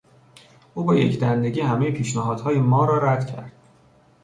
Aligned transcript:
او 0.73 0.83
با 0.83 0.95
یکدندگی 0.95 1.61
همهی 1.61 1.91
پیشنهادهای 1.91 2.59
ما 2.59 2.85
را 2.85 2.97
رد 2.97 3.27
کرد. 3.27 3.51